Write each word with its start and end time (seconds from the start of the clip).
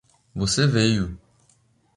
Você 0.33 0.65
veio! 0.65 1.15